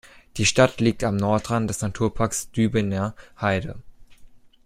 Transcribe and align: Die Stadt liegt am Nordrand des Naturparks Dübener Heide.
Die 0.37 0.47
Stadt 0.47 0.81
liegt 0.81 1.03
am 1.03 1.15
Nordrand 1.15 1.69
des 1.69 1.81
Naturparks 1.81 2.49
Dübener 2.49 3.13
Heide. 3.39 3.79